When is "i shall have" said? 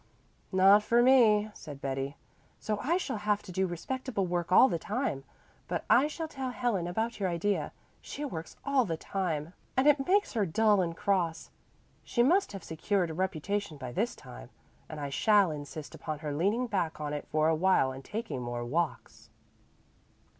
2.79-3.43